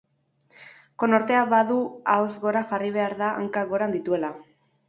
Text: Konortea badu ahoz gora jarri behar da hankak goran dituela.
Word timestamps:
Konortea 1.03 1.43
badu 1.51 1.77
ahoz 2.15 2.31
gora 2.47 2.65
jarri 2.73 2.91
behar 2.99 3.15
da 3.23 3.31
hankak 3.43 3.73
goran 3.75 3.99
dituela. 3.99 4.37